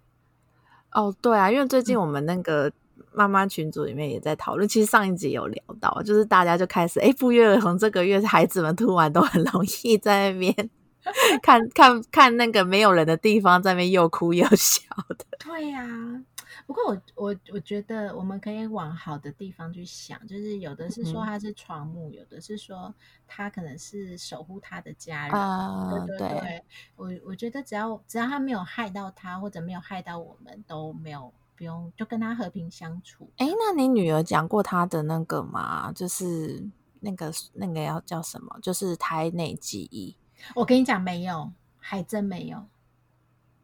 [0.91, 2.71] 哦，对啊，因为最近我们那个
[3.13, 10.69] 妈妈群组里面也在讨论，嗯、其实上一集有聊到，就是大家就开始，哎，不约而同，这个月孩子们突然都很容易在那边
[11.41, 15.25] 看看看那个没有人的地方，在那边又哭又笑的。
[15.39, 16.23] 对呀、啊。
[16.71, 22.95] 不过我我我觉得我们可以往好的地方去想，就是有的是说他是床母，嗯、有的是说
[23.27, 25.36] 他可能是守护他的家人。
[25.38, 26.63] 啊、对对对，对
[26.95, 33.29] 我我觉得只要只要他没有害到他，或者没有害到我们，都没有不用就跟他和平相处。
[33.36, 35.91] 哎，那你女儿讲过他的那个吗？
[35.91, 36.65] 就是
[37.01, 38.57] 那个那个要叫什么？
[38.62, 40.15] 就是胎内记忆。
[40.55, 42.65] 我跟你讲，没有，还真没有。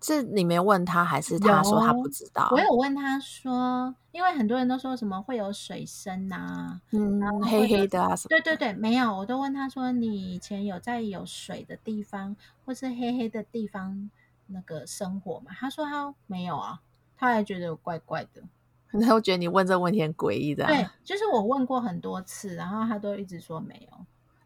[0.01, 2.47] 是你没问他，还是他说他不知道？
[2.51, 8.29] 我有问他说，因为很多人都说什么会有水声啊，嗯，黑黑的啊什么？
[8.29, 14.09] 对对对，没有，我都问他说，你以前有在有水的地方或是黑黑的地方
[14.45, 15.51] 那个生活吗？
[15.59, 16.79] 他说他没有啊，
[17.17, 18.43] 他还觉得怪怪的。
[18.91, 20.65] 那我觉得你问这问题很诡异的。
[20.67, 23.97] 对，就是我问过很多次，然后他都一直说没有。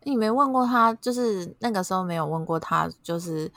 [0.04, 3.52] 你没问过他，就是那个时候没有问过他，就是。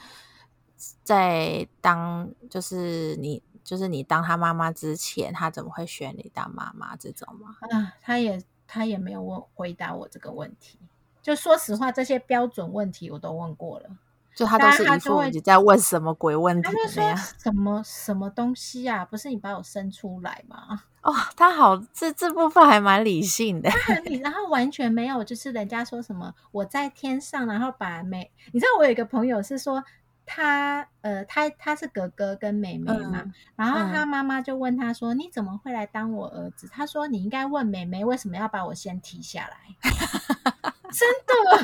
[1.03, 7.57] 在当就是你就是你当他妈妈之前，他怎么会选你当妈妈这种吗？
[7.71, 10.79] 啊，他也他也没有问回答我这个问题。
[11.23, 13.89] 就说实话，这些标准问题我都问过了，
[14.35, 17.17] 就他都是一副你在问什么鬼问题的呀？
[17.17, 19.05] 什么什么东西啊？
[19.07, 20.83] 不是你把我生出来吗？
[21.01, 29.83] 哦，他好，这这部分还蛮理性的，他很理，然后完全没有就是人家说什么我在天上，然后把每，你知道我有一个朋友是说。
[30.27, 39.57] 他呃，他他是哥哥跟妹妹嘛，嗯、然后他妈妈就问他说：“嗯、你怎么会来当我儿子？”他说：“你应该问妹妹为什么要把我先踢下来。”
[40.95, 41.09] 真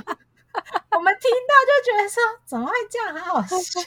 [0.05, 0.17] 的，
[0.91, 3.81] 我们听到就觉得说，怎么会这样，好好 笑。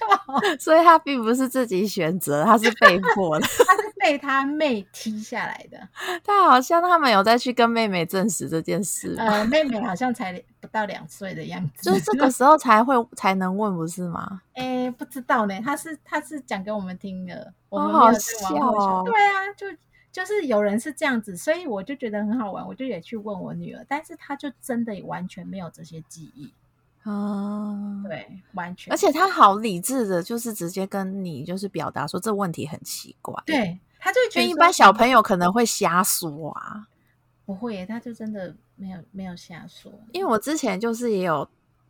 [0.60, 5.78] 所以他并不是自己选择，他是被迫的， 他是被他妹踢下来的。
[6.24, 9.16] 他好像他们有再去跟妹妹证实这件事。
[9.18, 14.42] 呃，妹妹好像才不到两岁的样子，就是这个时候才会才能问，不是吗？
[14.54, 19.04] 哎、欸，不知道呢，他是他是讲给我们听的，我们好好笑哦。
[19.06, 19.68] 对啊，就。
[20.14, 26.54] 就是有人是这样子，所以我就觉得很好玩，我就也去问我女儿，但是她就真的完全没有这些记忆
[27.02, 36.88] 啊，嗯、对，完全，而且她好理智的，就是直接跟你就是表达说这问题很奇怪，对，她就觉得一般小朋友可能会瞎说啊，
[37.46, 41.50] 不会耶，她就真的没有没有瞎说，因为我之前就是也有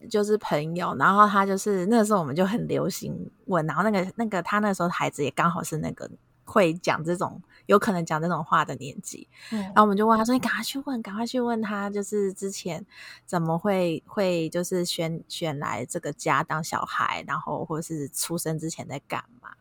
[0.10, 6.10] 就是朋友，然后他就是那个时候我们就很流行问，然后那个那个他那时候孩子也刚好是那个
[6.54, 7.42] 会讲这种。
[7.68, 12.86] 有可能讲这种话的年纪，嗯，然后我们就问他说：“你赶快去问，赶快去问他，就是之前
[13.26, 19.52] 怎么会会就是选选来这个家当小孩，然后或者是出生之前在干嘛？”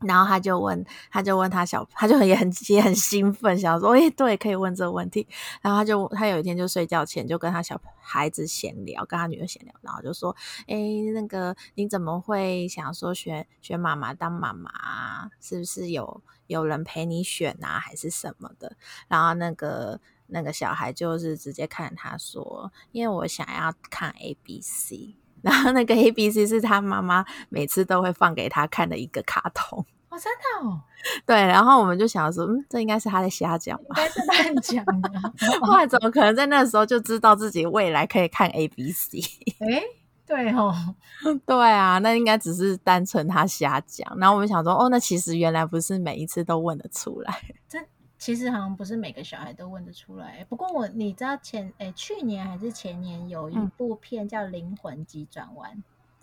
[0.00, 5.26] 然后他就问，他就问他小，他就也很也很兴奋，想说：“哎，对，可以问这个问题。”
[5.60, 10.34] 然后他就他有一天就睡觉前就跟他小孩子闲聊，跟他女儿闲聊，然后就说
[10.68, 10.76] ：“哎，
[11.12, 15.28] 那个你怎么会想说选选妈妈当妈妈？
[15.40, 18.74] 是不是有？”有人陪你选啊，还是什么的？
[19.06, 29.84] 然后那个那个小孩就是直接看他说：“因为我想要看 A B C。”然后那个 A B C 是他妈妈每次都会放给他看的一个卡通。
[30.08, 30.80] 哦，真的哦。
[31.24, 33.96] 对，然后我们就想说，嗯，这应该是他在瞎讲吧？
[33.96, 35.20] 应该是乱讲的。
[35.62, 39.20] 后来怎么可能在那时候就知道自己未来可以看 A B C？
[39.60, 39.82] 哎
[40.26, 40.74] 对哦，
[41.46, 44.06] 对啊，那应该只是单纯他瞎讲。
[44.18, 47.34] 然后我们想说，哦，那其实原来不是每一次都问得出来。
[47.66, 47.78] 这
[48.18, 50.44] 其实好像不是每个小孩都问得出来。
[50.48, 55.72] 不过我你知道前诶去年还是前年有一部片叫《灵魂急转弯》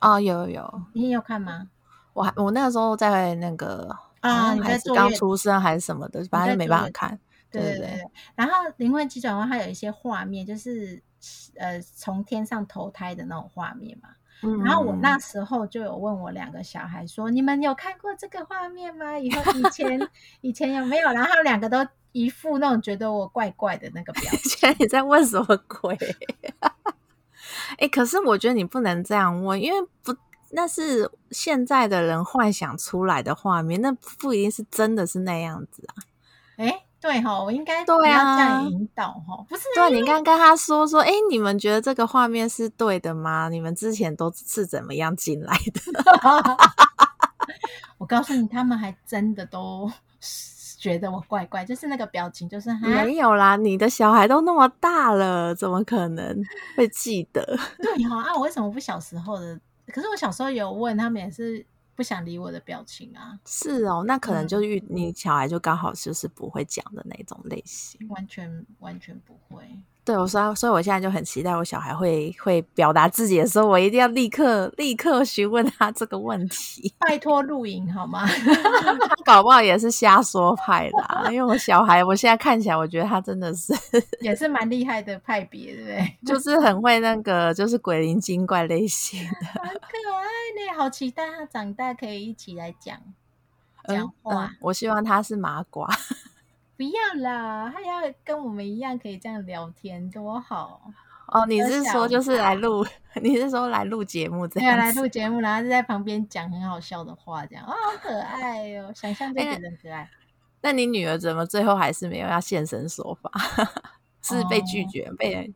[0.08, 1.70] 哦，有有有，你有看吗？
[2.14, 7.20] 我还我那个时候在那个啊，孩子刚出生还是什么的，反正没办法看。
[7.50, 8.12] 对对对，对。
[8.36, 11.02] 然后《灵魂急转弯》它有一些画面，就是。
[11.56, 14.10] 呃，从天上投胎的那种画面嘛，
[14.46, 19.18] 嗯，然后我那时候就有问我两个小孩说：“你们有看过这个画面吗？
[19.18, 20.10] 以后以前
[20.42, 24.76] 以前有没有？”然后他们两个都一副那种觉得我怪怪的那个表 情。
[24.78, 25.98] 你在问什么鬼？
[27.72, 30.16] 哎、欸，可是我觉得你不能这样问，因为不，
[30.52, 35.96] 那是现在的人幻想出来的画面，那不一定是真的是那样子啊。
[36.58, 36.85] 哎、欸。
[37.02, 39.64] 对哈，我应该对啊，这样引导哈，不是？
[39.76, 43.48] 对，你刚刚跟他说说，哎，你们觉得这个画面是对的吗？
[43.50, 45.82] 你们之前都是怎么样进来的？
[48.00, 49.92] 我告诉你，他们还真的都
[50.80, 53.56] 觉得我怪怪，就是那个表情，就是没有啦。
[53.56, 56.44] 你的小孩都那么大了，怎么可能
[56.76, 57.44] 会记得？
[57.78, 59.60] 对哈啊，我为什么不小时候的？
[59.94, 61.66] 可是我小时候有问他们，也是。
[61.96, 63.40] 不想理我的表情啊！
[63.46, 69.64] 是哦，那可能就遇你小孩就刚好就是不会讲的那种类型，完全完全不会。
[70.06, 76.94] 对，我说，所以我现在就很期待我小孩会会表达自己的时候，我一定要立刻立刻询问他这个问题。
[77.00, 78.24] 拜托录影好吗？
[78.30, 83.74] 他搞不好也是瞎说派啦，因为我小孩我现在看起来，我觉得他真的是
[84.22, 86.18] 也是蛮厉害的派别，对不对？
[86.24, 90.78] 就是很会那个，就是鬼灵精怪类型的，很可爱呢。
[90.78, 92.96] 好期待他长大可以一起来讲
[93.88, 94.46] 讲话。
[94.46, 95.90] 嗯嗯，我希望他是麻瓜。
[96.78, 100.82] 不要啦，他要跟我们一样可以这样聊天，多好
[101.28, 101.46] 哦！
[101.48, 102.86] 你是说就是来录？
[103.22, 104.76] 你是说来录节目这样？
[104.76, 108.92] 对，来录节目，然后就在旁边讲很好笑的话，这样啊，好可爱哦！
[108.94, 110.02] 想象这个人可爱。
[110.02, 110.10] 欸，
[110.62, 113.32] 那你女儿怎么最后还是没有要现身说法？
[114.22, 115.04] 是被拒绝？
[115.04, 115.54] 哦、被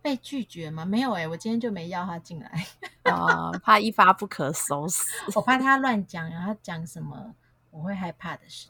[0.00, 0.84] 被拒绝吗？
[0.84, 2.66] 没有哎、欸，我今天就没要她进来
[3.04, 5.02] 哦，怕一发不可收拾。
[5.34, 7.34] 我怕她乱讲，然后讲什么
[7.70, 8.68] 我会害怕的事。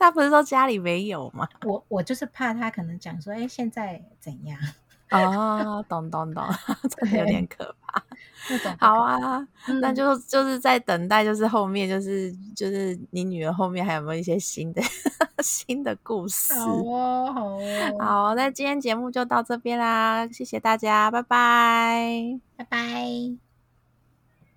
[0.00, 1.46] 他不是说家里没有吗？
[1.64, 4.58] 我我就是怕他可能讲说，哎、欸，现在怎样？
[5.10, 6.44] 哦，懂懂懂，
[6.88, 8.02] 真的有点可怕。
[8.78, 14.80] 好啊，嗯、那就就是在等待，就是后面就是就是你女儿后面还有没有一些新的
[15.42, 16.54] 新的故事？
[16.54, 17.60] 好哦，好哦，
[17.98, 23.49] 好，那今天节目就到这边啦，谢谢大家，拜拜，拜拜。